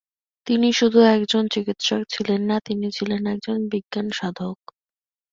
[0.47, 4.57] তিনি শুধু একজন চিকিৎসক ছিলেন না, তিনি ছিলেন একজন বিজ্ঞানসাধক।